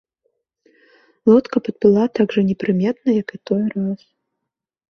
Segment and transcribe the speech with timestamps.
[1.31, 3.99] Лодка падплыла так жа непрыметна, як і той раз.